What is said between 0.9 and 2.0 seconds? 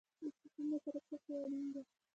څه شی اړین دی؟